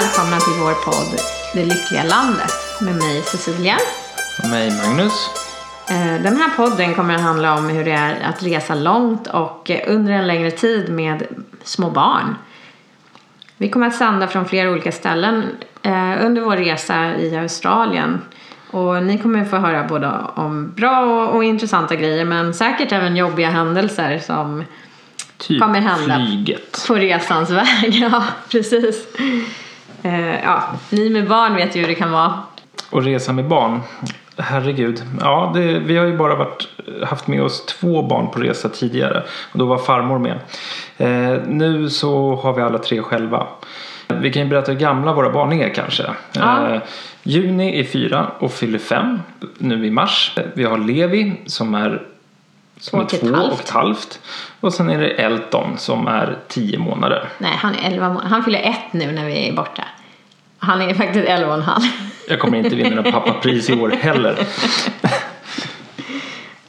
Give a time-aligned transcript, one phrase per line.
[0.00, 1.20] Välkomna till vår podd
[1.54, 3.76] Det lyckliga landet med mig Cecilia.
[4.42, 5.30] Och mig Magnus.
[5.90, 9.70] Eh, Den här podden kommer att handla om hur det är att resa långt och
[9.86, 11.26] under en längre tid med
[11.64, 12.36] små barn.
[13.56, 15.44] Vi kommer att sända från flera olika ställen
[15.82, 18.20] eh, under vår resa i Australien.
[18.70, 22.92] Och ni kommer att få höra både om bra och, och intressanta grejer men säkert
[22.92, 24.64] även jobbiga händelser som
[25.38, 26.26] Typ Kommer hända.
[26.26, 26.84] flyget.
[26.88, 27.66] på resans väg.
[28.10, 29.06] Ja, precis.
[30.02, 32.32] Eh, ja, ni med barn vet ju hur det kan vara.
[32.90, 33.80] Och resa med barn.
[34.38, 35.02] Herregud.
[35.20, 36.68] Ja, det, vi har ju bara varit,
[37.02, 39.22] haft med oss två barn på resa tidigare.
[39.52, 40.38] Och då var farmor med.
[40.96, 43.46] Eh, nu så har vi alla tre själva.
[44.08, 46.04] Vi kan ju berätta hur gamla våra barn är kanske.
[46.32, 46.74] Ja.
[46.74, 46.82] Eh,
[47.22, 49.20] Juni är fyra och fyller fem
[49.58, 50.38] nu i mars.
[50.54, 52.02] Vi har Levi som är
[52.80, 53.52] som är och ett två halvt.
[53.52, 54.20] och ett halvt.
[54.60, 57.28] Och sen är det Elton som är tio månader.
[57.38, 58.28] Nej, han är 11 månader.
[58.28, 59.84] Han fyller ett nu när vi är borta.
[60.58, 61.82] Han är faktiskt 11 och en halv.
[62.28, 64.36] Jag kommer inte vinna något pappapris i år heller.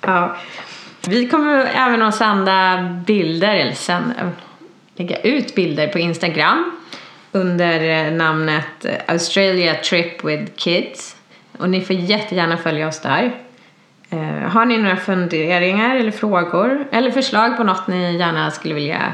[0.01, 0.35] Ja.
[1.07, 4.31] Vi kommer även att sända bilder, eller sända,
[4.95, 6.71] lägga ut bilder på Instagram
[7.31, 11.15] under eh, namnet eh, Australia Trip with Kids.
[11.57, 13.31] Och ni får jättegärna följa oss där.
[14.09, 19.11] Eh, har ni några funderingar eller frågor eller förslag på något ni gärna skulle vilja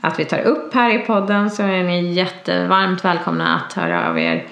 [0.00, 4.18] att vi tar upp här i podden så är ni jättevarmt välkomna att höra av
[4.18, 4.46] er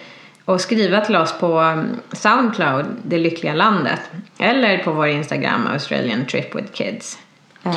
[0.45, 4.01] och skriva till oss på mm, Soundcloud, Det Lyckliga Landet
[4.39, 7.19] eller på vår Instagram, Australian Trip with Kids.
[7.65, 7.73] Eh,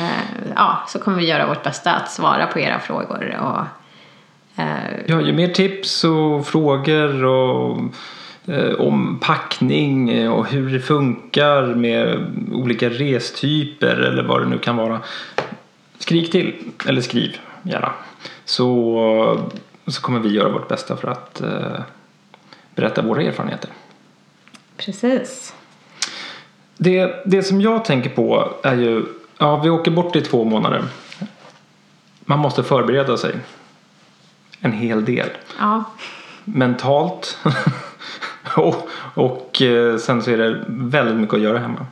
[0.54, 3.60] ja, så kommer vi göra vårt bästa att svara på era frågor och
[4.62, 4.66] eh,
[5.06, 7.78] Ja, ju mer tips och frågor och
[8.78, 14.76] om packning eh, och hur det funkar med olika restyper eller vad det nu kan
[14.76, 15.00] vara.
[15.98, 16.54] Skrik till,
[16.86, 17.92] eller skriv gärna.
[18.44, 19.50] Så,
[19.86, 21.80] så kommer vi göra vårt bästa för att eh,
[22.74, 23.70] berätta våra erfarenheter.
[24.76, 25.54] precis.
[26.76, 29.04] Det, det som jag tänker på är ju,
[29.38, 30.84] ja vi åker bort i två månader.
[32.20, 33.34] Man måste förbereda sig
[34.60, 35.28] en hel del.
[35.58, 35.84] Ja,
[36.44, 37.38] mentalt
[38.56, 41.86] och, och eh, sen så är det väldigt mycket att göra hemma.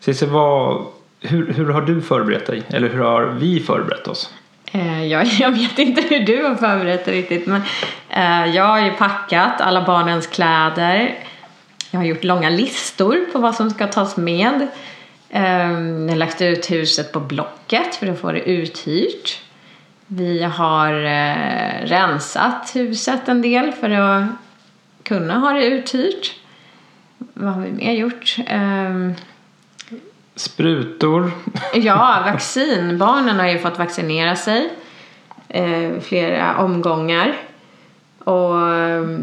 [0.00, 0.86] Cissi, vad,
[1.20, 2.62] hur, hur har du förberett dig?
[2.68, 4.34] Eller hur har vi förberett oss?
[4.72, 7.62] Eh, jag, jag vet inte hur du har förberett dig riktigt men
[8.08, 11.18] eh, jag har ju packat alla barnens kläder.
[11.90, 14.66] Jag har gjort långa listor på vad som ska tas med.
[15.30, 19.40] Ehm, jag har lagt ut huset på Blocket för att få det uthyrt.
[20.06, 20.92] Vi har
[21.86, 24.24] rensat huset en del för att
[25.02, 26.34] kunna ha det uthyrt.
[27.34, 28.36] Vad har vi mer gjort?
[28.46, 29.14] Ehm,
[30.34, 31.30] Sprutor.
[31.74, 32.98] Ja, vaccin.
[32.98, 34.68] Barnen har ju fått vaccinera sig
[35.48, 37.36] eh, flera omgångar.
[38.18, 39.18] Och eh,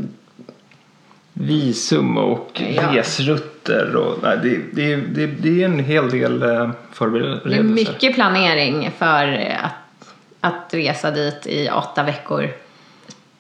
[1.34, 2.84] Visum och Ja.
[2.94, 3.96] resrutter.
[3.96, 7.50] Och, nej, det, det, det, det är en hel del eh, förberedelser.
[7.50, 12.50] det är mycket planering för att, att resa dit i åtta veckor.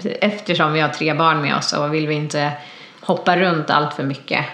[0.05, 2.51] Eftersom vi har tre barn med oss och vill vi inte
[2.99, 4.45] hoppa runt allt för mycket.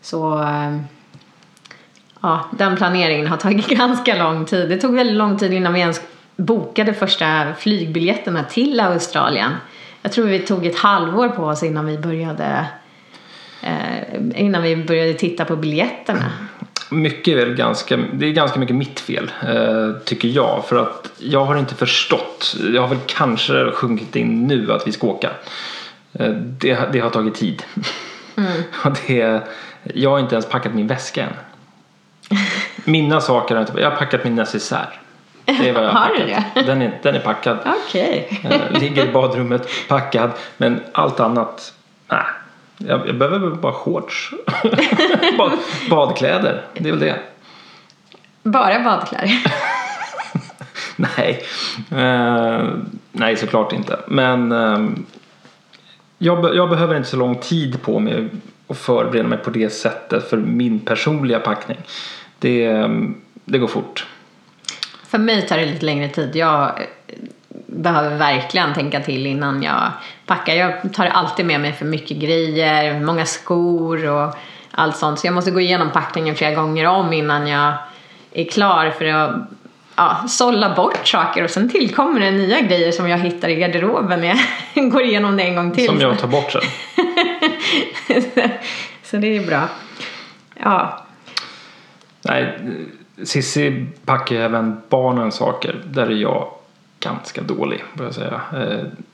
[0.00, 0.78] Så eh,
[2.20, 4.68] ja, den planeringen har tagit ganska lång tid.
[4.68, 6.00] Det tog väldigt lång tid innan vi ens
[6.36, 9.52] bokade första flygbiljetterna till Australien.
[10.02, 12.66] Jag tror vi tog ett halvår på oss innan vi började
[13.62, 16.32] eh, innan vi började titta på biljetterna.
[16.92, 20.64] Mycket är väl ganska, det är ganska mycket mitt fel eh, tycker jag.
[20.68, 22.56] För att jag har inte förstått.
[22.74, 25.30] Jag har väl kanske sjunkit in nu att vi ska åka.
[26.12, 27.62] Eh, det, det har tagit tid.
[28.84, 29.40] Och det,
[29.94, 31.32] jag har inte ens packat min väska än.
[32.84, 35.00] Mina saker har inte Jag har packat min necessär.
[35.44, 36.66] Det är vad jag har, Har du packat.
[36.66, 37.58] Den är, den är packad.
[37.86, 38.40] Okej.
[38.44, 40.30] Eh, Ligger i badrummet packad.
[40.56, 41.74] Men allt annat,
[42.08, 42.24] nej.
[42.86, 44.30] Jag, jag behöver bara shorts.
[45.38, 45.52] Bad,
[45.90, 47.18] badkläder, det är väl det.
[48.42, 49.30] Bara badkläder.
[50.96, 51.42] Nej,
[51.90, 52.68] eh,
[53.12, 53.98] nej såklart inte.
[54.06, 54.88] Men eh,
[56.18, 58.28] jag, jag behöver inte så lång tid på mig
[58.68, 61.78] att förbereda mig på det sättet för min personliga packning.
[62.38, 62.88] Det, eh,
[63.44, 64.06] det går fort.
[65.06, 66.36] För mig tar det lite längre tid.
[66.36, 67.16] Jag eh,
[67.66, 69.92] behöver verkligen tänka till innan jag
[70.32, 70.54] packar.
[70.54, 74.34] Jag tar alltid med mig för mycket grejer, många skor och
[74.70, 75.18] allt sånt.
[75.18, 77.74] Så jag måste gå igenom packningen flera gånger om innan jag
[78.32, 79.36] är klar för att
[79.96, 84.20] ja, sålla bort saker och sen tillkommer det nya grejer som jag hittar i garderoben
[84.20, 84.40] när
[84.74, 85.86] jag går igenom det en gång till.
[85.86, 86.62] Som jag tar bort sen.
[89.02, 89.68] så det är bra.
[90.54, 91.06] Ja,
[92.24, 92.58] Nej,
[93.24, 95.82] Sissi packar även barnens saker.
[95.84, 96.48] Där är jag
[97.00, 98.40] ganska dålig, får jag säga.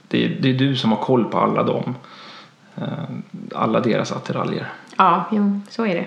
[0.09, 1.97] Det är, det är du som har koll på alla dem.
[2.77, 2.85] Eh,
[3.55, 4.67] alla deras attiraljer.
[4.97, 6.07] Ja, jo, så är det.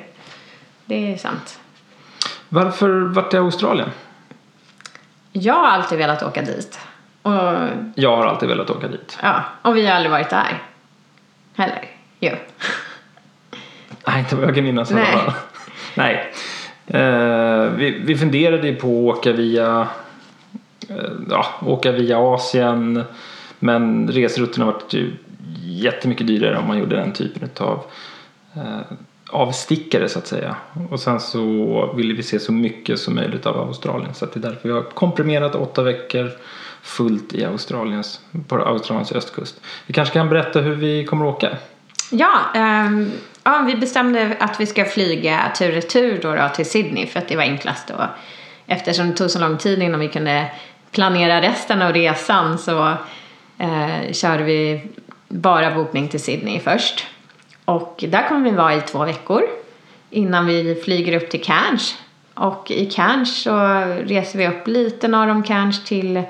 [0.86, 1.60] Det är sant.
[2.50, 3.90] Varför vart det Australien?
[5.32, 6.80] Jag har alltid velat åka dit.
[7.22, 7.32] Och,
[7.96, 9.18] Jag har alltid velat åka dit.
[9.24, 10.62] ja, och vi har aldrig varit där.
[11.56, 11.86] Heller.
[12.20, 12.32] Jo.
[14.08, 15.18] Nej, inte vad jag kan minnas Nej.
[15.96, 16.34] Nej.
[16.88, 19.88] Eh, vi, vi funderade ju på att åka via,
[20.90, 20.96] eh,
[21.30, 23.04] ja, åka via Asien.
[23.64, 25.14] Men resrutterna varit ju
[25.64, 27.84] jättemycket dyrare om man gjorde den typen av
[28.56, 28.98] eh,
[29.30, 30.56] avstickare så att säga.
[30.90, 34.14] Och sen så ville vi se så mycket som möjligt av Australien.
[34.14, 36.32] Så att det är därför vi har komprimerat åtta veckor
[36.82, 39.62] fullt i Australiens, på Australiens östkust.
[39.86, 41.58] Vi kanske kan berätta hur vi kommer att åka.
[42.12, 43.12] Ja, um,
[43.44, 47.20] ja, vi bestämde att vi ska flyga tur och retur då, då till Sydney för
[47.20, 48.06] att det var enklast då.
[48.68, 50.52] Eftersom det tog så lång tid innan vi kunde
[50.92, 52.94] planera resten av resan så
[53.62, 54.82] eh, körde vi
[55.28, 57.08] bara bokning till Sydney först.
[57.66, 59.42] Och där kommer vi vara i två veckor
[60.10, 61.98] innan vi flyger upp till Cairns.
[62.34, 63.58] Och i Cairns så
[64.04, 66.24] reser vi upp lite norr om Cairns till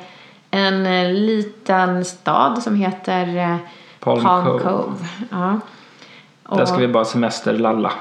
[0.52, 3.56] en eh, liten stad som heter eh,
[4.00, 4.64] Palm Palm, Cove.
[4.64, 4.96] Cove.
[5.32, 5.60] Ja.
[6.50, 7.92] Där Och- ska vi bara semesterlalla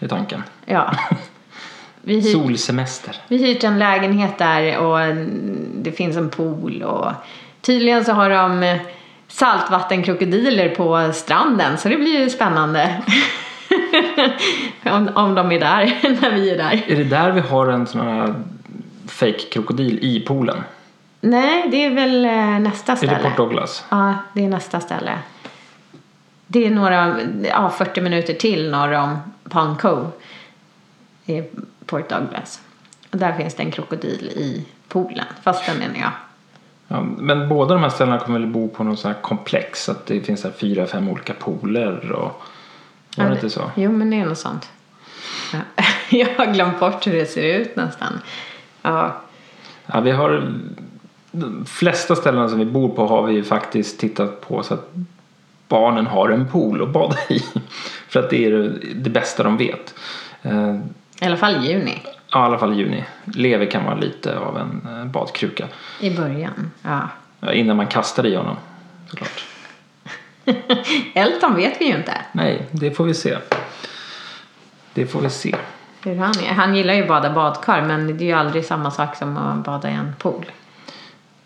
[0.00, 0.42] i tanken.
[0.66, 0.90] Ja.
[2.06, 3.16] Vi, hyr, Solsemester.
[3.28, 5.16] vi hyrt en lägenhet där och
[5.74, 7.06] det finns en pool och
[7.64, 8.80] tydligen så har de eh,
[9.28, 13.02] saltvattenkrokodiler på stranden så det blir ju spännande.
[14.84, 16.84] om, om de är där när vi är där.
[16.86, 18.34] Är det där vi har en sån här
[19.06, 20.62] fake krokodil i poolen?
[21.20, 23.12] Nej, det är väl eh, nästa Är ställe.
[23.12, 23.84] det Port Douglas?
[23.88, 25.18] Ja, det är nästa ställe.
[26.46, 29.18] Det är några, ja 40 minuter till norr om
[29.50, 30.06] Palm Cove
[31.26, 31.42] i
[31.86, 32.60] Port Douglas.
[33.10, 36.10] Och där finns det en krokodil i poolen, fast den menar jag.
[36.94, 39.88] Ja, men båda de här ställena kommer väl bo på någon sån här komplex?
[39.88, 42.42] Att det finns så här fyra, fem olika pooler och...
[43.16, 43.70] Var det Ja, inte så?
[43.76, 44.68] Jo, men det är något sånt.
[45.52, 45.58] Ja.
[46.10, 48.20] Jag har glömt bort hur det ser ut nästan.
[48.82, 49.20] Ja,
[49.86, 50.52] Ja, vi har...
[51.30, 54.90] De flesta ställena som vi bor på har vi ju faktiskt tittat på så att
[55.68, 57.40] barnen har en pool att bada i.
[58.08, 59.94] För att det är det, det bästa de vet.
[60.42, 60.74] Eh,
[61.20, 62.02] i alla fall i juni.
[62.34, 63.04] Ja, i alla fall i juni.
[63.24, 65.68] Lever kan vara lite av en eh, badkruka.
[66.00, 66.70] I början.
[66.82, 67.08] Ja.
[67.40, 68.56] Ja, innan man kastar i honom.
[69.10, 69.44] Såklart.
[71.14, 73.38] Elton vet vi ju inte Nej, det får vi se.
[74.94, 75.56] Det får vi se.
[76.02, 76.54] hur han är.
[76.54, 79.64] Han gillar ju att bada badkar men det är ju aldrig samma sak som att
[79.64, 80.44] bada i en pool.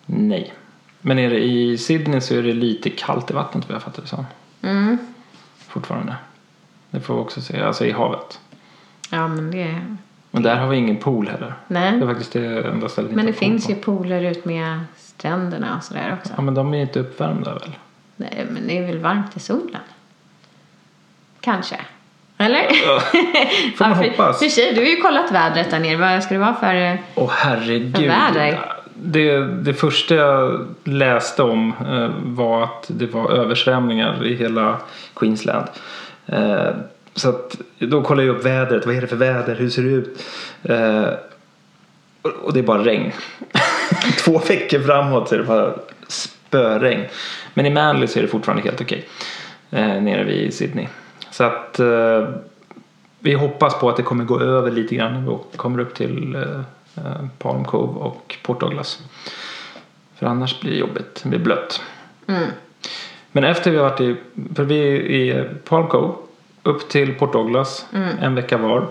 [0.07, 0.55] Nej.
[1.01, 4.03] Men är det i Sydney så är det lite kallt i vattnet vad jag fattar
[4.03, 4.27] det som.
[4.63, 4.99] Mm.
[5.59, 6.17] Fortfarande.
[6.91, 7.61] Det får vi också se.
[7.61, 8.41] Alltså i havet.
[9.11, 9.81] Ja, men det...
[10.31, 11.53] Men där har vi ingen pool heller.
[11.69, 12.07] Det är Nej.
[12.07, 13.73] faktiskt det enda stället Men det finns på.
[13.73, 16.33] ju pooler ut med stränderna och sådär också.
[16.37, 17.71] Ja, men de är inte uppvärmda väl?
[18.17, 19.81] Nej, men det är väl varmt i solen?
[21.41, 21.77] Kanske.
[22.39, 22.63] Eller?
[23.77, 24.39] Får man för, hoppas.
[24.39, 25.97] För sig, du har ju kollat vädret där nere.
[25.97, 26.75] Vad ska det vara för...
[26.75, 27.97] eh, Åh herregud.
[28.09, 28.73] Väder.
[28.95, 34.77] Det, det första jag läste om eh, var att det var översvämningar i hela
[35.17, 35.67] Queensland.
[37.15, 38.87] Så att då kollade jag upp vädret.
[38.87, 39.55] Vad är det för väder?
[39.55, 40.25] Hur ser det ut?
[40.63, 41.09] Eh,
[42.23, 43.13] och, och det är bara regn.
[44.25, 45.75] Två veckor framåt så är det bara
[46.09, 47.05] spöregn.
[47.55, 49.09] Men i Manly så är det fortfarande helt okej.
[49.71, 50.87] Eh, nere vid Sydney.
[51.31, 52.29] Så att eh,
[53.19, 56.35] vi hoppas på att det kommer gå över lite grann när vi kommer upp till
[56.35, 56.61] eh,
[56.97, 59.03] eh, Palm Cove och Port Douglas.
[60.15, 61.21] För annars blir det jobbigt.
[61.23, 61.83] Det blir blött.
[62.27, 62.49] Mm.
[63.33, 64.17] Men efter vi har varit i,
[64.55, 66.15] för vi är i Palm Cove
[66.63, 67.87] upp till Port Douglas
[68.21, 68.87] en vecka var.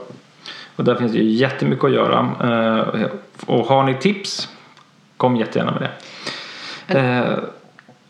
[0.75, 2.19] Och där finns det ju jättemycket att göra.
[2.43, 3.05] Eh,
[3.45, 4.49] och har ni tips,
[5.17, 6.99] kom jättegärna med det.
[6.99, 7.37] Eh,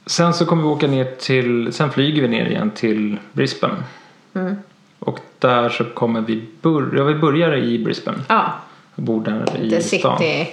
[0.05, 3.83] sen så kommer vi åka ner till, sen flyger vi ner igen till Brisbane.
[4.33, 4.55] Mm.
[4.99, 8.17] Och där så kommer vi börja, vi börjar i Brisbane.
[8.27, 8.53] Ja,
[8.95, 10.17] Vi bor där i The stan.
[10.17, 10.49] City.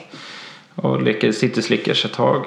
[0.75, 2.45] Och leker City Slickers ett tag.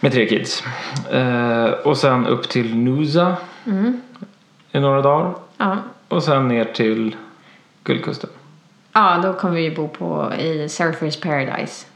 [0.00, 0.64] Med tre kids.
[1.12, 3.36] Eh, och sen upp till Nusa
[4.72, 5.34] i några dagar.
[5.56, 5.76] Ja.
[6.08, 7.16] Och sen ner till
[7.84, 8.30] Guldkusten.
[8.92, 11.86] ja, då kommer vi bo på i Surfers Paradise.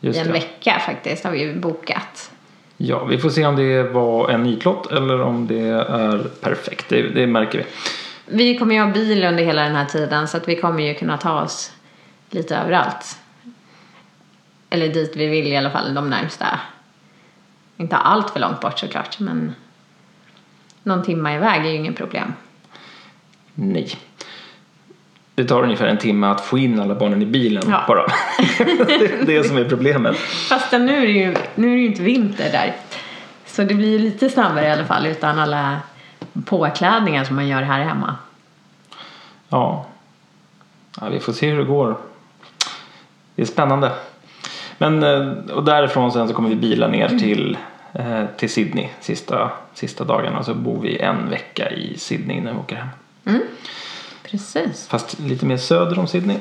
[0.00, 0.32] Just I en det.
[0.32, 2.30] vecka faktiskt har vi bokat.
[2.76, 6.88] Ja, vi får se om det var en nitlott eller om det är perfekt.
[6.88, 7.64] Det, det märker vi.
[8.26, 10.94] Vi kommer ju ha bil under hela den här tiden så att vi kommer ju
[10.94, 11.72] kunna ta oss
[12.30, 13.18] lite överallt.
[14.70, 16.60] Eller dit vi vill i alla fall de närmsta.
[17.76, 19.54] Inte allt för långt bort såklart men
[20.86, 22.32] någon timma iväg är ju ingen problem.
[23.54, 23.96] Nej.
[25.34, 27.84] Det tar ungefär en timme att få in alla barnen i bilen Ja.
[27.88, 28.02] bara.
[28.86, 30.16] det är det som är problemet.
[30.48, 32.76] Fast nu är det ju, nu är det ju inte vinter där.
[33.46, 35.76] Så det blir ju lite snabbare i alla fall utan alla
[36.44, 38.16] påklädningar som man gör här hemma.
[39.48, 39.86] Ja.
[41.00, 41.96] ja, vi får se hur det går.
[43.34, 43.92] Det är spännande.
[44.78, 47.58] Men, eh, och därifrån sen så kommer vi bila ner till, eh,
[48.36, 50.42] till Sydney sista, sista dagarna.
[50.42, 52.88] Så bor vi en vecka i Sydney när vi åker hem.
[54.22, 54.88] Precis.
[54.88, 56.36] Fast lite mer söder om Sydney.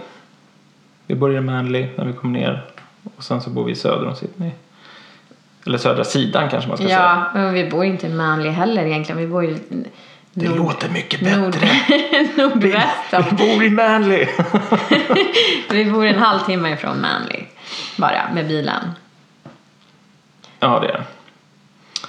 [1.07, 2.65] Vi börjar i Manly när vi kommer ner.
[3.17, 4.51] Och sen så bor vi söder om Sydney.
[5.65, 6.99] Eller södra sidan kanske man ska säga.
[6.99, 9.21] Ja, men vi bor inte i Manly heller egentligen.
[9.21, 9.57] Vi bor ju
[10.33, 12.27] Det nord- låter mycket nord, bättre.
[12.43, 13.13] nordväst.
[13.13, 14.27] om- Vi bor i Manly.
[15.71, 17.43] Vi bor en halvtimme ifrån Manly.
[17.97, 18.89] Bara med bilen.
[20.59, 21.03] ja det är.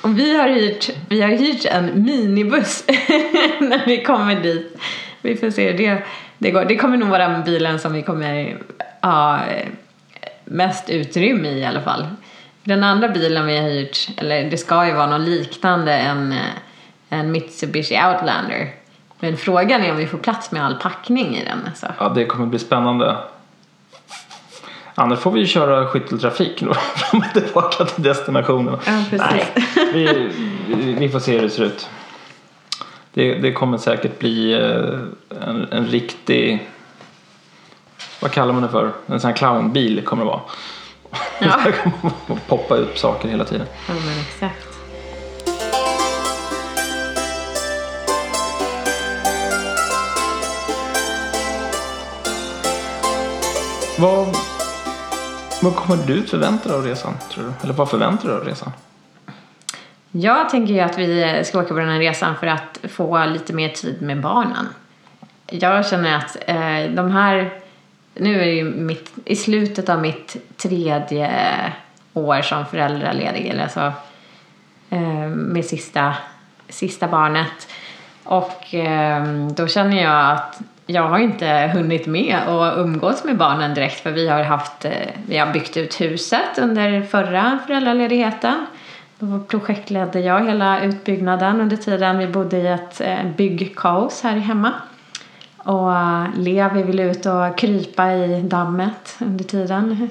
[0.07, 2.85] Och vi har hyrt, vi har hyrt en minibuss
[3.61, 4.79] när vi kommer dit.
[5.21, 6.03] Vi får se hur det,
[6.39, 6.65] det går.
[6.65, 8.57] Det kommer nog vara bilen som vi kommer
[9.03, 9.69] ha eh,
[10.45, 12.07] mest utrymme i i alla fall.
[12.65, 16.35] Den andra bilen vi har hyrt, eller det ska ju vara något liknande en,
[17.09, 18.71] en eh, Mitsubishi Outlander.
[19.21, 21.71] Men frågan är om vi får plats med all packning i den.
[21.75, 21.87] Så.
[21.99, 23.17] Ja, det kommer bli spännande.
[24.99, 26.59] Annars får vi ju köra skytteltrafik
[26.97, 28.79] fram och tillbaka till destinationen.
[28.87, 29.27] Ja, precis.
[29.31, 29.53] Nej,
[29.93, 30.31] vi,
[30.69, 31.89] vi- vi får se hur det ser ut.
[33.13, 34.99] Det, det kommer säkert bli eh,
[35.49, 36.69] en, en riktig,
[38.21, 38.93] vad kallar man det för?
[39.07, 40.41] En sån här clownbil kommer det vara.
[41.39, 41.61] Ja.
[41.65, 43.67] Det kommer poppa upp saker hela tiden.
[43.89, 44.67] Ja, men exakt.
[53.99, 54.37] Vad,
[55.67, 57.53] vad kommer du förvänta dig av resan tror du?
[57.63, 58.73] Eller vad förväntar du dig av resan?
[60.11, 63.53] Jag tänker ju att vi ska åka på den här resan för att få lite
[63.53, 64.69] mer tid med barnen.
[65.47, 67.51] Jag känner att eh, de här,
[68.15, 71.33] nu är det ju mitt, i slutet av mitt tredje
[72.13, 73.93] år som föräldraledig, eller alltså
[74.91, 76.15] eh, med sista,
[76.69, 77.69] sista barnet.
[78.25, 83.75] Och eh, då känner jag att jag har inte hunnit med att umgås med barnen
[83.75, 84.93] direkt för vi har haft, eh,
[85.29, 88.67] vi har byggt ut huset under förra föräldraledigheten.
[89.19, 94.73] Då projektledde jag hela utbyggnaden under tiden vi bodde i ett eh, byggkaos här hemma.
[95.57, 100.11] Och eh, Levi ville ut och krypa i dammet under tiden.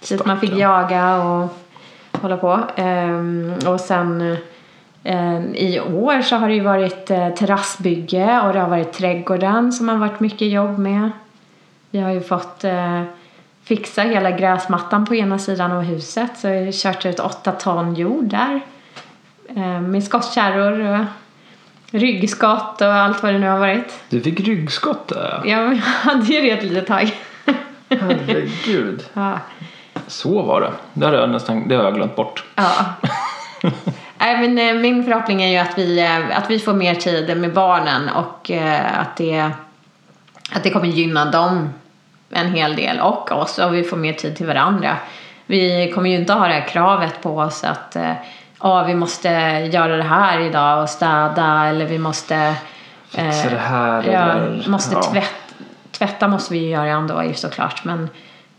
[0.00, 1.58] Så att man fick jaga och
[2.12, 2.60] hålla på.
[2.76, 4.36] Ehm, och sen
[5.54, 9.88] i år så har det ju varit eh, terrassbygge och det har varit trädgården som
[9.88, 11.10] har varit mycket jobb med.
[11.90, 13.02] Vi har ju fått eh,
[13.64, 17.94] fixa hela gräsmattan på ena sidan av huset så jag har kört ut åtta ton
[17.94, 18.60] jord där.
[19.48, 21.04] Eh, med skottkärror och
[21.90, 24.00] ryggskott och allt vad det nu har varit.
[24.08, 25.42] Du fick ryggskott där.
[25.44, 27.16] Ja, men jag hade ju det ett litet tag.
[27.88, 29.04] Herregud.
[29.12, 29.38] Ja.
[30.06, 30.72] Så var det.
[30.92, 32.44] Det har jag nästan det har jag glömt bort.
[32.54, 32.84] Ja.
[34.18, 37.36] Nej, men eh, min förhoppning är ju att vi, eh, att vi får mer tid
[37.36, 39.50] med barnen och eh, att det,
[40.52, 41.68] att det kommer gynna dem
[42.30, 44.96] en hel del och oss och vi får mer tid till varandra.
[45.46, 47.96] Vi kommer ju inte ha det här kravet på oss att
[48.60, 49.28] ja, vi måste
[49.72, 52.54] göra det här idag och städa eller vi måste
[53.08, 54.68] Fixa det här ja, eller...
[54.68, 55.02] måste ja.
[55.02, 55.54] tvätt,
[55.90, 58.08] tvätta måste vi ju göra ändå såklart men,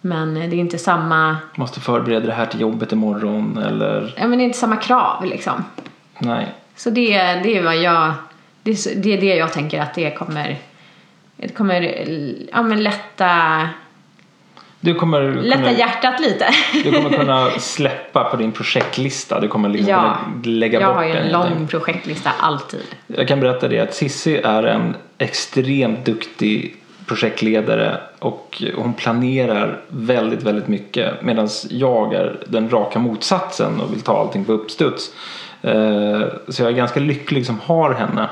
[0.02, 4.14] men det är inte samma Måste förbereda det här till jobbet imorgon eller...
[4.18, 5.64] ja, men det är inte samma krav liksom.
[6.20, 6.48] Nej.
[6.76, 8.14] Så det, det är vad jag
[8.64, 10.58] det är, det är det jag tänker att det kommer
[11.38, 11.82] det kommer
[12.52, 13.70] ja, men lätta,
[14.80, 16.50] Du kommer, lätta kunna, hjärtat lite.
[16.84, 19.40] du kommer kunna släppa på din projektlista.
[19.40, 21.26] Du kommer liksom Ja, lägga jag bort har ju den.
[21.26, 22.84] en lång projektlista alltid.
[23.08, 26.76] Jag kan berätta det att Sissi är en extremt duktig
[27.08, 34.02] projektledare och hon planerar väldigt, väldigt mycket medan jag är den raka motsatsen och vill
[34.02, 35.12] ta allting på uppstuds.
[35.62, 38.30] Eh, Så jag är ganska lycklig som har henne.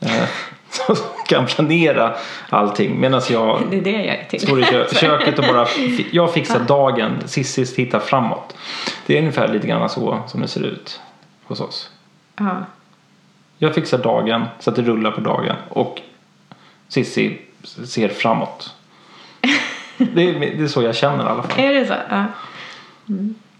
[0.00, 0.24] eh,
[0.70, 0.96] Som
[1.28, 2.14] kan planera
[2.48, 4.40] allting medan jag Det är det jag är till.
[4.40, 5.66] står i kö- köket och bara
[6.10, 8.56] jag fixar dagen, Cissi tittar framåt.
[9.06, 11.00] Det är ungefär lite grann så som det ser ut
[11.44, 11.90] hos oss.
[12.36, 12.56] Ja.
[13.58, 16.00] Jag fixar dagen så att det rullar på dagen och
[16.88, 18.74] Sissi ser framåt.
[19.98, 21.60] Det är, det är så jag känner i alla fall.
[21.60, 21.94] Är det så?
[22.10, 22.24] Ja.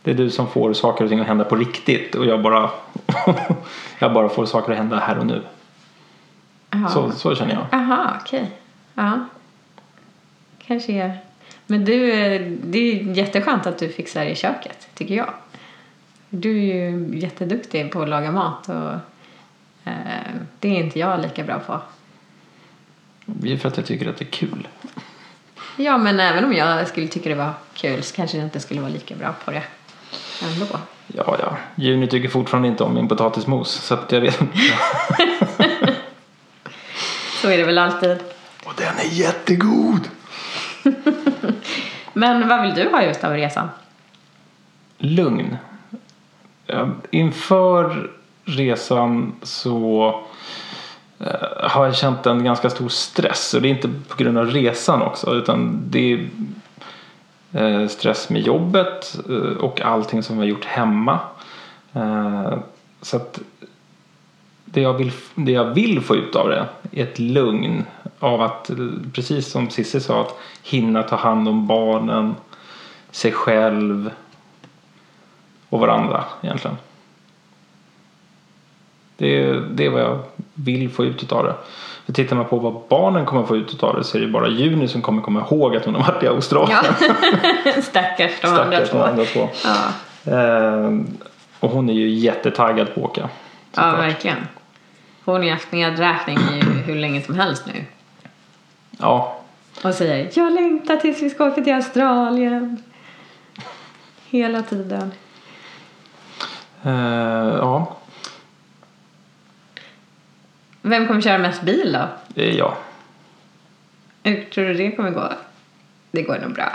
[0.03, 2.71] Det är du som får saker och ting att hända på riktigt och jag bara,
[3.99, 5.43] jag bara får saker att hända här och nu.
[6.71, 6.89] Jaha.
[6.89, 7.81] Så, så känner jag.
[7.81, 8.51] Aha, okej.
[8.95, 9.25] Ja.
[10.67, 11.19] Kanske är...
[11.67, 12.07] Men du,
[12.65, 15.31] det är jätteskönt att du fixar i köket, tycker jag.
[16.29, 18.93] Du är ju jätteduktig på att laga mat och
[19.85, 21.81] eh, det är inte jag lika bra på.
[23.25, 24.69] Det är för att jag tycker att det är kul.
[25.77, 28.81] Ja, men även om jag skulle tycka det var kul så kanske jag inte skulle
[28.81, 29.63] vara lika bra på det
[30.43, 30.67] ändå.
[31.07, 31.57] Ja, ja.
[31.75, 33.71] Juni tycker fortfarande inte om min potatismos.
[33.71, 34.59] Så att jag vet inte.
[37.43, 38.19] Så är det väl alltid.
[38.65, 40.09] Och den är jättegod!
[42.13, 43.69] Men vad vill du ha just av resan?
[44.99, 45.57] Lugn.
[46.67, 48.11] Ja, Inför
[48.45, 50.21] resan så
[51.25, 53.55] Eh, har jag känt en ganska stor stress.
[53.55, 55.35] Och det är inte på grund av resan också.
[55.35, 56.29] Utan det är
[57.53, 61.19] eh, stress med jobbet eh, och allting som vi har gjort hemma.
[63.03, 63.41] Så att
[64.65, 67.85] det jag, vill, det jag vill få ut av det är ett lugn
[68.19, 68.71] av att,
[69.13, 72.35] precis som Cissi sa, att hinna ta hand om barnen,
[73.11, 74.11] sig själv
[75.69, 76.77] och varandra egentligen.
[79.17, 80.19] Det är, det är vad jag
[80.55, 81.55] vill få ut av det.
[82.07, 84.49] För tittar man på vad barnen kommer få ut av det så är det bara
[84.49, 86.79] Juni som kommer komma ihåg att hon har varit i Australien.
[86.85, 87.73] Ja.
[87.83, 88.99] Stackars de andra Stackars två.
[88.99, 89.49] de andra två.
[89.65, 89.77] Ja.
[90.33, 91.07] Ehm,
[91.61, 93.21] och hon är ju jättetaggad på att åka.
[93.21, 93.29] ja,
[93.75, 93.99] såklart.
[93.99, 94.37] verkligen.
[95.25, 97.85] Hon har ju haft nedräkning i hur länge som helst nu.
[98.99, 99.41] Ja,
[99.85, 102.83] Och säger jag längtar tills vi ska åka till Australien.
[104.31, 105.13] Hela tiden.
[106.83, 107.97] Ehm, ja,
[110.87, 112.09] Vem kommer köra mest bil då?
[112.29, 112.75] det är jag.
[114.23, 115.33] Hur tror du det kommer gå?
[116.11, 116.73] Det går nog bra.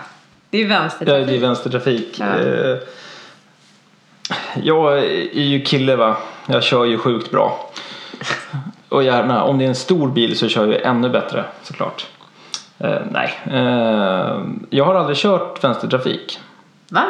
[0.50, 1.28] Det är ju Ja, vänstertrafik.
[1.28, 2.20] det är vänstertrafik.
[2.20, 2.26] Ja.
[2.40, 2.78] Eh,
[4.64, 6.18] Jag är ju kille va.
[6.48, 7.72] Jag kör ju sjukt bra.
[8.90, 12.08] Och gärna, om det är en stor bil så kör jag ännu bättre såklart.
[12.80, 16.40] Eh, nej, eh, jag har aldrig kört vänstertrafik.
[16.90, 17.06] Va?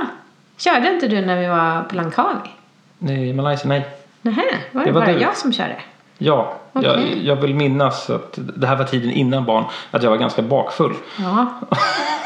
[0.57, 2.49] Körde inte du när vi var på Langkawi?
[2.97, 3.87] Nej, I Malaysia, nej.
[4.21, 5.21] Nähä, var det, Det var bara du.
[5.21, 5.75] jag som körde?
[6.21, 7.27] Ja, jag, Okej.
[7.27, 9.63] jag vill minnas att det här var tiden innan barn.
[9.91, 10.93] Att jag var ganska bakfull.
[11.19, 11.47] Ja,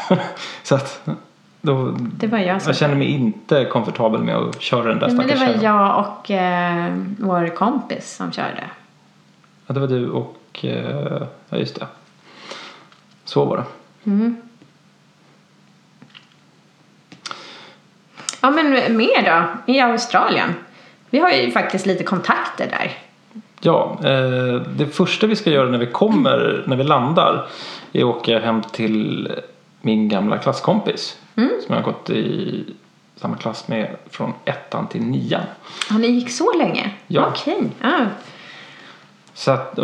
[0.62, 1.08] så att
[1.60, 5.08] då, det var jag som jag känner mig inte komfortabel med att köra den där
[5.08, 5.62] Ja, men det var kärran.
[5.62, 8.64] jag och eh, vår kompis som körde.
[9.66, 10.36] Ja, det var du och...
[10.64, 11.86] eh, Ja, just det.
[13.24, 13.64] Så var det.
[14.10, 14.36] Mm.
[18.40, 19.22] Ja, men mer
[19.66, 19.72] då?
[19.72, 20.54] I Australien?
[21.10, 22.92] Vi har ju faktiskt lite kontakter där.
[23.66, 27.46] Ja, eh, det första vi ska göra när vi kommer, när vi landar,
[27.92, 29.32] är att åka hem till
[29.80, 31.18] min gamla klasskompis.
[31.36, 31.50] Mm.
[31.66, 32.64] Som jag har gått i
[33.16, 35.42] samma klass med från ettan till nian.
[35.90, 36.90] Ja, ni gick så länge?
[37.06, 37.26] Ja.
[37.28, 37.70] Okej.
[37.80, 38.06] Ja.
[39.34, 39.78] Så att,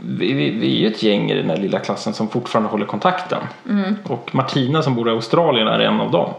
[0.00, 2.86] vi, vi, vi är ju ett gäng i den här lilla klassen som fortfarande håller
[2.86, 3.42] kontakten.
[3.68, 3.96] Mm.
[4.04, 6.30] Och Martina som bor i Australien är en av dem.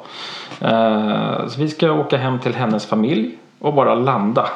[0.62, 4.50] Eh, så vi ska åka hem till hennes familj och bara landa.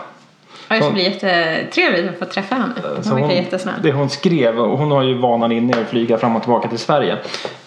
[0.68, 2.74] Ja, det ska bli jättetrevligt att få träffa henne.
[2.96, 3.76] Hon Så verkar jättesnäll.
[3.84, 6.80] det hon skrev, och hon har ju vanan inne att flyga fram och tillbaka till
[6.80, 7.18] Sverige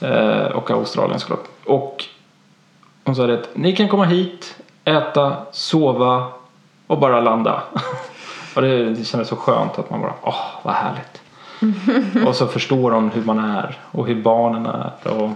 [0.01, 1.45] eh, och Australien såklart.
[1.65, 2.05] Och
[3.05, 6.29] hon sa det att ni kan komma hit, äta, sova
[6.87, 7.63] och bara landa.
[8.57, 11.21] och det, det kändes så skönt att man bara, åh vad härligt.
[12.29, 15.31] och så förstår hon hur man är och hur barnen är och,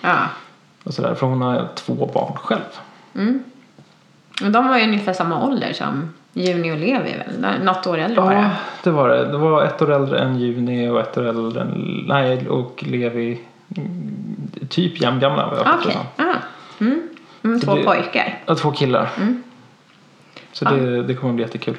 [0.00, 0.16] Ja.
[0.84, 1.14] och sådär.
[1.14, 2.60] För hon har två barn själv.
[3.12, 7.60] Men de var ju ungefär samma ålder som Juni och Levi väl?
[7.64, 8.50] Något år äldre Ja, bara.
[8.82, 9.24] det var det.
[9.24, 13.40] Det var ett år äldre än Juni och ett år äldre än, nej, och Levi
[14.68, 15.92] typ jämngamla vad jag det Okej.
[15.92, 16.26] som.
[16.26, 16.34] Ja.
[16.80, 17.08] Mm.
[17.44, 18.38] Mm, två det- pojkar.
[18.46, 19.10] Ja, två killar.
[19.16, 19.42] Mm.
[20.52, 21.76] Så det, det kommer bli jättekul.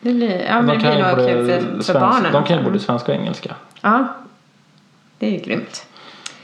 [0.00, 2.32] Det blir, ja, men det de blir nog kul för, för barnen.
[2.32, 3.54] De kan ju både svenska och engelska.
[3.80, 4.04] Ja.
[5.18, 5.86] Det är ju grymt.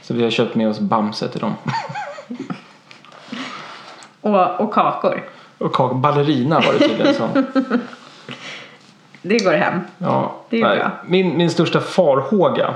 [0.01, 1.53] Så vi har köpt med oss Bamse till dem.
[4.21, 5.23] Och, och kakor.
[5.65, 7.29] Och kak- ballerina var det tydligen som.
[9.21, 9.79] Det går hem.
[9.97, 10.77] Ja, Det är nej.
[10.77, 10.91] bra.
[11.07, 12.73] Min, min största farhåga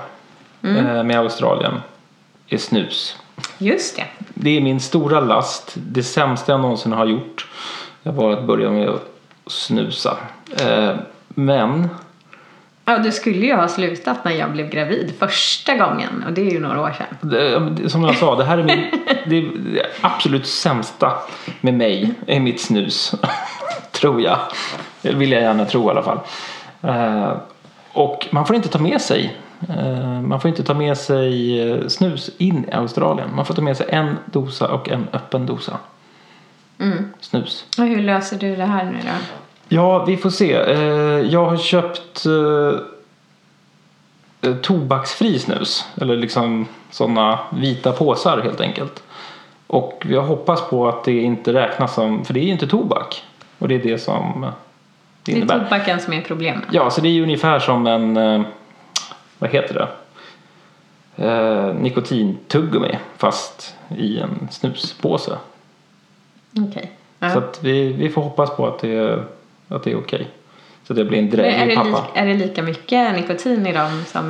[0.64, 0.86] Mm.
[0.88, 1.74] eh, med Australien
[2.48, 3.18] är snus.
[3.58, 4.06] Just det.
[4.34, 5.74] Det är min stora last.
[5.76, 7.48] Det sämsta jag någonsin har gjort.
[8.04, 9.06] Det var att börja med att
[9.48, 10.18] snusa.
[10.60, 10.96] Eh,
[11.28, 11.88] men
[12.90, 16.24] Ja, du skulle ju ha slutat när jag blev gravid första gången.
[16.28, 17.30] Och det är ju några år sedan.
[17.76, 18.92] det, som jag sa, det här är min,
[19.26, 19.42] det, är
[19.74, 21.14] det absolut sämsta
[21.62, 22.14] med mig.
[22.28, 23.16] är mitt snus.
[23.92, 24.40] tror jag.
[25.02, 26.20] Det vill jag gärna tro i alla fall.
[26.82, 27.34] Eh,
[27.94, 29.38] och man får inte ta med sig
[29.70, 33.30] eh, man får inte ta med sig eh, snus in i Australien.
[33.36, 35.78] Man får ta med sig en dosa och en öppen dosa
[36.82, 37.10] Mm.
[37.20, 37.66] snus.
[37.78, 39.10] Och hur löser du det här nu då?
[39.70, 40.54] Ja, vi får se.
[40.54, 40.80] Eh,
[41.32, 42.80] Jag har köpt eh,
[44.50, 45.86] eh, tobaksfri snus.
[46.02, 49.04] Eller liksom sådana vita påsar helt enkelt.
[49.68, 53.24] Och jag hoppas på att det inte räknas som, för det är ju inte tobak.
[53.60, 54.52] Och det är det som det
[55.24, 55.60] Det är innebär.
[55.64, 56.64] tobaken som är problemet.
[56.72, 58.46] Ja, så det är ju ungefär som en,
[59.40, 59.88] vad heter det?
[61.28, 65.38] Eh, nikotintuggummi fast i en snuspåse.
[66.70, 66.92] Okej.
[67.20, 67.30] Ja.
[67.34, 69.24] Så att vi, vi får hoppas på att det,
[69.70, 70.28] att det är okej.
[70.88, 71.90] Så att det blir en dräglig det pappa.
[71.90, 74.30] li- är det lika mycket nikotin i dem som.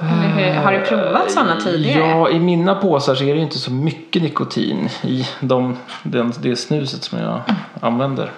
[0.00, 2.08] Eller hur, har du provat sådana tidigare?
[2.08, 6.32] Ja, i mina påsar så är det ju inte så mycket nikotin i de, den,
[6.42, 7.40] det snuset som jag
[7.80, 8.30] använder.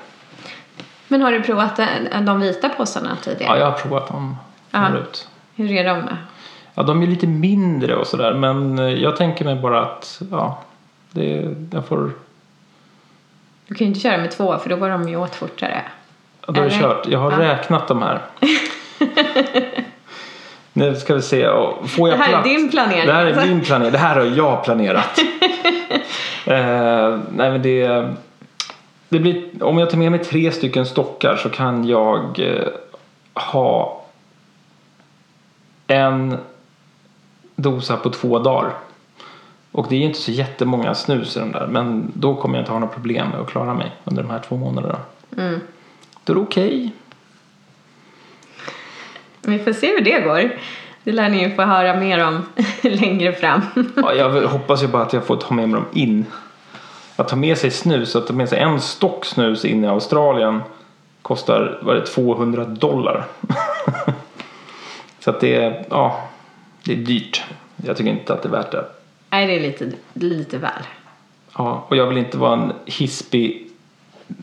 [1.08, 1.80] Men har du provat
[2.26, 3.52] de vita påsarna tidigare?
[3.52, 4.36] Ja, jag har provat dem
[4.70, 5.28] förut.
[5.54, 6.02] Hur är de?
[6.74, 10.58] Ja, de är lite mindre och sådär men jag tänker mig bara att ja,
[11.10, 12.10] det, jag får,
[13.68, 15.82] Du kan ju inte köra med två för då går de ju åt fortare.
[16.46, 17.06] ja, då är det kört.
[17.08, 17.38] Jag har Ja.
[17.38, 18.20] räknat de här.
[20.72, 21.46] nu ska vi se.
[21.86, 22.48] Får jag Det här är plats?
[22.48, 23.92] din planering, Det här är min planering.
[23.92, 25.18] Det här har jag planerat.
[26.46, 28.08] eh, nej men det,
[29.08, 32.66] det blir, om jag tar med mig tre stycken stockar så kan jag eh,
[33.34, 34.02] ha
[35.86, 36.38] en
[37.56, 38.70] dosa på två dagar.
[39.74, 42.62] Och det är ju inte så jättemånga snus i de där men då kommer jag
[42.62, 44.98] inte ha några problem med att klara mig under de här två månaderna.
[45.36, 45.60] Mm.
[46.24, 46.92] Då är det okej.
[49.40, 50.58] Vi får se hur det går.
[51.04, 52.46] Det lär ni ju få höra mer om
[52.82, 53.60] längre fram.
[53.96, 56.26] Ja, jag hoppas ju bara att jag får ta med mig dem in.
[57.16, 60.62] Att ta med sig snus, att ta med sig en stock snus in i Australien
[61.22, 63.24] kostar vad är det, 200 dollar.
[65.20, 66.28] Så att det är, ja,
[66.84, 67.44] det är dyrt.
[67.76, 68.84] Jag tycker inte att det är värt det.
[69.34, 70.82] Nej, det är lite, lite väl.
[71.56, 73.70] Ja, och jag vill inte vara en hispig,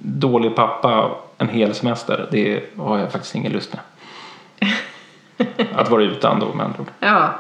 [0.04, 2.27] dålig pappa en hel semester.
[2.32, 4.69] Det har jag faktiskt ingen lust med.
[5.75, 6.88] Att vara utan då med andra ord.
[6.99, 7.34] Ja.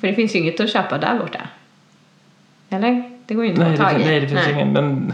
[0.00, 1.40] För det finns ju inget att köpa där borta.
[2.68, 3.18] Eller?
[3.26, 4.04] Det går ju inte Nej, att det, tag i.
[4.04, 4.54] nej, det finns Nej.
[4.54, 4.72] ingen.
[4.72, 5.12] Men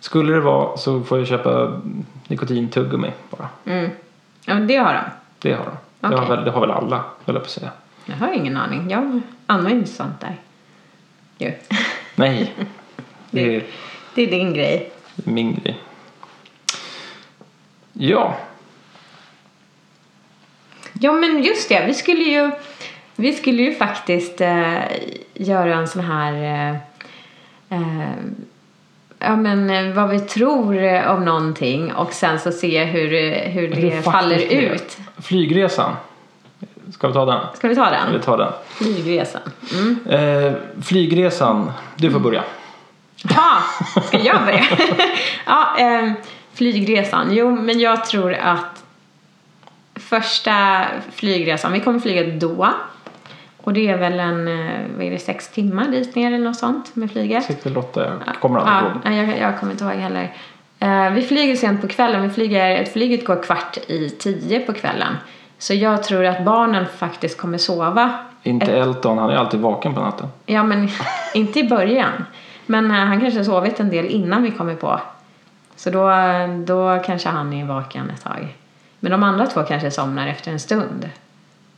[0.00, 1.80] skulle det vara så får jag köpa
[2.28, 3.48] nikotintuggummi bara.
[3.64, 3.90] Mm.
[4.44, 5.00] Ja, men det har de.
[5.38, 6.10] Det har de.
[6.10, 7.70] Det, har väl, det har väl alla, höll jag på att säga.
[8.06, 8.90] Jag har ingen aning.
[8.90, 10.36] Jag använder sånt där.
[11.38, 11.50] Jo.
[12.14, 12.54] Nej,
[13.30, 13.64] det är
[14.14, 14.90] Det är din grej.
[15.16, 15.76] min grej.
[17.92, 18.36] Ja,
[21.00, 21.84] Ja, men just det.
[21.86, 22.50] Vi skulle ju,
[23.16, 24.78] vi skulle ju faktiskt eh,
[25.34, 26.32] göra en sån här...
[26.32, 26.76] Eh,
[27.78, 28.08] eh,
[29.18, 33.08] ja, men eh, vad vi tror eh, om någonting och sen så se hur,
[33.48, 34.98] hur Hur det faktiskt faller det ut.
[35.22, 35.96] flygresan.
[36.92, 37.40] Ska vi ta den?
[37.54, 38.20] Ska vi ta Vi den?
[38.20, 38.52] tar den.
[38.68, 39.40] Flygresan.
[39.72, 39.98] Mm.
[40.06, 42.44] Eh, flygresan, du får börja.
[43.22, 43.58] Ja,
[44.02, 44.64] ska jag börja?
[45.46, 46.12] ja, eh,
[46.54, 47.28] flygresan.
[47.30, 48.84] Jo, men jag tror att
[49.94, 52.68] första flygresan, vi kommer flyga då.
[53.62, 56.56] Och det är väl en, eh, vad är det, sex timmar dit ner eller något
[56.56, 57.44] sånt med flyget.
[57.44, 59.28] Sex eller åtta, jag kommer aldrig ja, ihåg.
[59.28, 60.32] jag, jag kommer inte ihåg heller.
[60.78, 62.22] Eh, vi flyger sent på kvällen.
[62.22, 65.16] Vi flyger, flyget går kvart i tio på kvällen.
[65.58, 68.18] Så jag tror att barnen faktiskt kommer sova.
[68.42, 70.28] Inte Elton, han är alltid vaken på natten.
[70.46, 70.88] Ja, men
[71.34, 72.24] inte i början.
[72.66, 75.00] Men eh, han kanske har sovit en del innan vi kommer på.
[75.76, 76.10] Så då,
[76.64, 78.56] då kanske han är vaken ett tag.
[79.00, 81.10] Men de andra två kanske somnar efter en stund.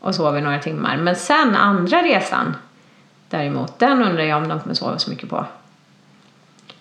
[0.01, 0.97] Och sover några timmar.
[0.97, 2.57] Men sen andra resan
[3.29, 5.47] däremot, den undrar jag om de kommer sova så mycket på.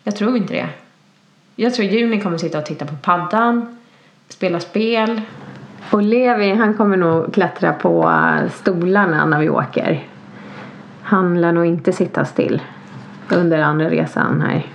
[0.03, 0.69] Jag tror inte det.
[1.55, 3.77] Jag tror Juni kommer sitta och titta på paddan,
[4.29, 5.21] spela spel.
[5.91, 8.11] Och Levi, han kommer nog klättra på
[8.51, 10.03] stolarna när vi åker.
[11.01, 12.61] Han lär nog inte sitta still
[13.31, 14.65] under andra resan här.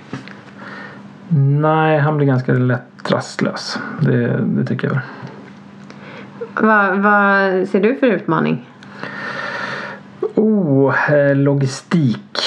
[1.37, 3.79] Nej, han blir ganska lätt rastlös.
[4.01, 4.99] Det, det tycker jag.
[6.65, 8.69] Vad vad ser du för utmaning?
[10.35, 12.39] Oh, eh, logistik.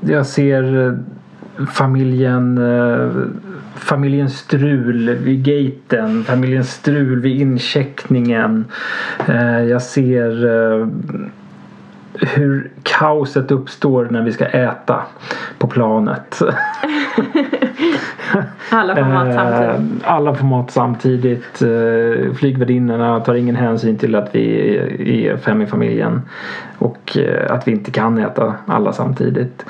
[0.00, 0.94] Jag ser eh,
[1.66, 3.10] familjen, eh,
[3.74, 8.64] familjen strul vid gaten, familjen strul vid incheckningen.
[9.28, 10.46] Eh, Jag ser
[10.80, 10.86] eh,
[12.14, 15.02] hur kaoset uppstår när vi ska äta
[15.58, 16.42] på planet.
[18.70, 20.02] Alla får mat samtidigt.
[20.02, 21.62] Eh, Alla får mat samtidigt.
[22.38, 26.22] Flygvärdinnorna tar ingen hänsyn till att vi är fem i familjen.
[26.78, 27.16] Och
[27.48, 29.64] att vi inte kan äta alla samtidigt.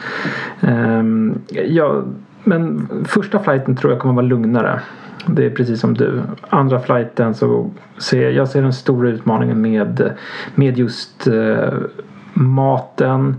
[0.61, 2.03] Ehm, Ja,
[2.45, 4.81] men första flighten tror jag kommer vara lugnare.
[5.27, 6.23] Det är precis som du.
[6.49, 10.13] Andra flighten så ser jag ser den stora utmaningen med,
[10.55, 11.73] med just eh,
[12.35, 13.37] maten.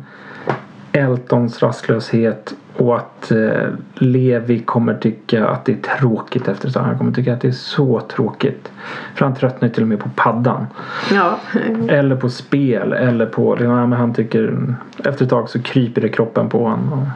[0.96, 6.84] Eltons rastlöshet och att eh, Levi kommer tycka att det är tråkigt efter ett tag.
[6.84, 8.72] Han kommer tycka att det är så tråkigt.
[9.16, 10.66] För han tröttnar till och med på paddan.
[11.12, 11.40] Ja.
[11.88, 12.94] Eller på spel.
[12.94, 13.58] Eller på...
[13.60, 14.76] Ja, men han tycker...
[15.06, 16.94] Efter ett tag så kryper det kroppen på honom.
[16.94, 17.08] Och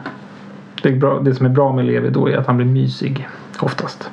[0.82, 3.28] Det, bra, det som är bra med Levi då är att han blir mysig.
[3.60, 4.10] Oftast.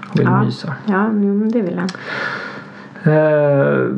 [0.00, 0.44] Han vill Ja.
[0.44, 0.74] mysa.
[0.86, 1.10] Ja,
[1.52, 1.88] det vill han.
[3.04, 3.94] Eh,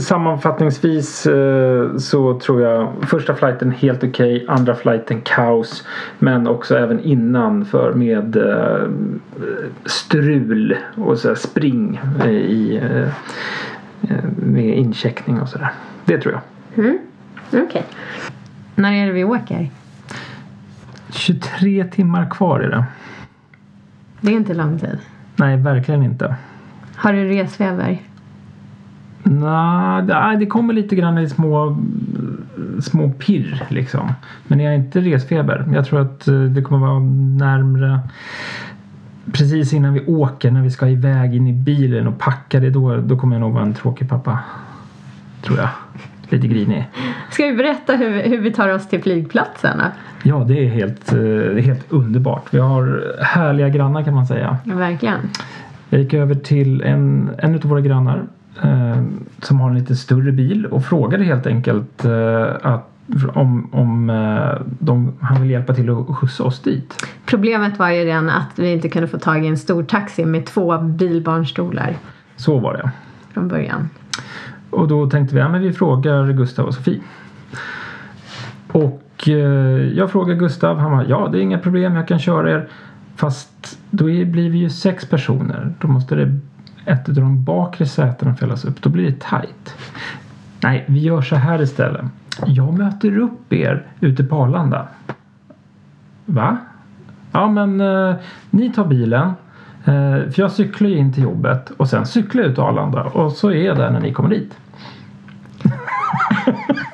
[0.00, 5.86] sammanfattningsvis eh, så tror jag första flighten helt okej, okay, andra flighten kaos.
[6.18, 8.88] Men också även innanför med eh,
[9.84, 13.08] strul och så spring i, eh,
[14.36, 15.70] med incheckning och sådär.
[16.04, 16.84] Det tror jag.
[16.84, 16.98] Mm.
[17.48, 17.62] Okej.
[17.62, 17.82] Okay.
[18.74, 19.70] När är det vi åker?
[21.10, 22.84] 23 timmar kvar är det.
[24.20, 24.98] Det är inte lång tid.
[25.36, 26.36] Nej, verkligen inte.
[26.96, 28.02] Har du resfeber?
[29.22, 31.78] Nej, det kommer lite grann i små,
[32.82, 34.12] små pirr liksom.
[34.46, 35.68] Men jag är inte resfeber.
[35.72, 36.98] Jag tror att eh, det kommer vara
[37.48, 38.00] närmre
[39.32, 42.96] precis innan vi åker när vi ska iväg in i bilen och packa det då,
[42.96, 44.38] då kommer jag nog vara en tråkig pappa.
[45.42, 45.68] Tror jag.
[46.28, 46.88] Lite grinig.
[47.30, 49.80] Ska vi berätta hur, hur vi tar oss till flygplatsen?
[50.22, 52.44] Ja, det är helt, eh, helt underbart.
[52.50, 54.58] Vi har härliga grannar kan man säga.
[54.64, 55.18] Ja, verkligen.
[55.88, 58.22] Jag gick över till en, en av våra grannar
[58.62, 59.02] eh,
[59.42, 62.88] som har en lite större bil och frågade helt enkelt eh, att
[63.34, 67.06] om, om eh, de, han vill hjälpa till att skjutsa oss dit.
[67.26, 70.46] Problemet var ju den att vi inte kunde få tag i en stor taxi med
[70.46, 71.96] två bilbarnstolar.
[72.36, 72.90] Så var det.
[73.32, 73.90] Från början.
[74.70, 77.00] Och då tänkte vi, ja men vi frågar Gustav och Sofie.
[78.72, 82.18] Och och eh, jag frågar Gustav, han bara, ja det är inga problem, jag kan
[82.18, 82.68] köra er.
[83.16, 85.72] Fast då blir vi ju sex personer.
[85.80, 86.38] Då måste det
[86.84, 88.82] ett av de bakre sätena fällas upp.
[88.82, 89.76] Då blir det tight.
[90.62, 92.04] Nej, vi gör så här istället.
[92.46, 94.88] Jag möter upp er ute på Arlanda.
[96.24, 96.56] Va?
[97.32, 98.14] Ja, men eh,
[98.50, 99.32] ni tar bilen.
[99.84, 103.04] Eh, för jag cyklar ju in till jobbet och sen cyklar jag ut till Arlanda
[103.04, 104.58] och så är jag där när ni kommer dit.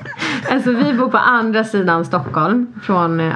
[0.54, 3.32] alltså vi bor på andra sidan Stockholm från,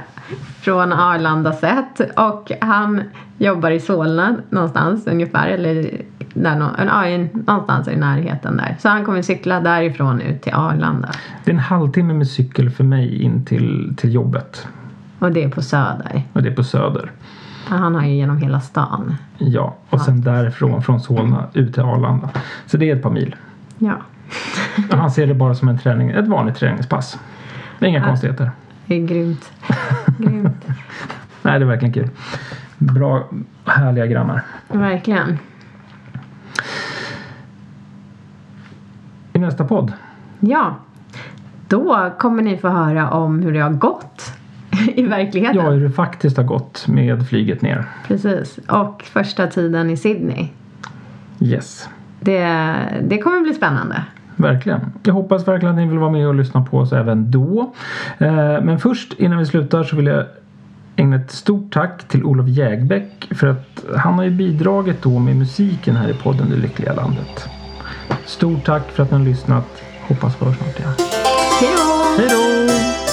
[0.60, 3.02] från Arlanda sett och han
[3.38, 5.90] jobbar i Solna någonstans ungefär eller
[6.34, 8.76] där, ja, någonstans i närheten där.
[8.78, 11.08] Så han kommer cykla därifrån ut till Arlanda.
[11.44, 14.66] Det är en halvtimme med cykel för mig in till, till jobbet.
[15.18, 16.22] Och det är på Söder.
[16.32, 17.10] Och det är på Söder.
[17.70, 19.14] Ja, han har ju genom hela stan.
[19.38, 22.28] Ja, och sen därifrån från Solna ut till Arlanda.
[22.66, 23.36] Så det är ett par mil.
[23.78, 23.96] Ja.
[24.90, 27.18] han ser det bara som en träning, ett vanligt träningspass.
[27.78, 28.04] Det är inga ja.
[28.04, 28.50] konstigheter.
[28.86, 29.52] Det är grymt.
[30.18, 30.64] grymt.
[31.42, 32.10] Nej, det är verkligen kul.
[32.78, 33.28] Bra,
[33.64, 34.42] härliga grannar.
[34.68, 35.38] Verkligen.
[39.38, 39.92] i nästa podd.
[40.40, 40.76] Ja,
[41.68, 44.32] då kommer ni få höra om hur det har gått
[44.94, 45.56] i verkligheten.
[45.56, 47.84] Ja, hur det faktiskt har gått med flyget ner.
[48.06, 50.48] Precis, och första tiden i Sydney.
[51.40, 51.88] Yes.
[52.20, 52.44] Det,
[53.02, 54.04] det kommer bli spännande.
[54.38, 54.80] Verkligen.
[55.02, 57.72] Jag hoppas verkligen att ni vill vara med och lyssna på oss även då.
[58.18, 58.28] Eh,
[58.62, 60.24] men först innan vi slutar så vill jag
[60.96, 65.36] ägna ett stort tack till Olof Jägbäck för att han har ju bidragit då med
[65.36, 67.48] musiken här i podden Det Lyckliga Landet.
[68.24, 69.82] Stort tack för att ni har lyssnat.
[70.08, 70.92] Hoppas vi hörs snart igen.
[71.60, 72.22] Hej då!
[72.22, 73.07] Hej då!